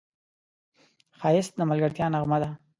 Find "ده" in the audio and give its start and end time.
2.41-2.49